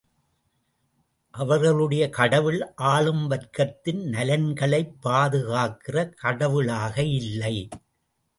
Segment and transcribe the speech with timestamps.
[1.33, 2.73] அவர்களுடைய கடவுள்
[2.75, 7.67] ஆளும் வர்க்கத்தின் நலன்களைப் பாதுகாக்கிற கடவுளாக இல்லை.